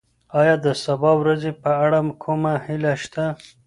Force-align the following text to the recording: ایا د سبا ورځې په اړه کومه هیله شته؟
ایا 0.39 0.55
د 0.65 0.67
سبا 0.83 1.11
ورځې 1.21 1.51
په 1.63 1.71
اړه 1.85 1.99
کومه 2.23 2.53
هیله 2.65 2.93
شته؟ 3.03 3.25